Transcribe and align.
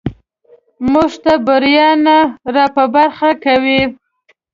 موږ 0.91 1.11
ته 1.23 1.33
بریا 1.47 1.89
نه 2.05 2.17
راپه 2.55 2.83
برخه 2.95 3.29
کوي. 3.43 3.81